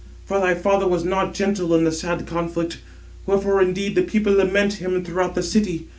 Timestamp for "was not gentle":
0.87-1.75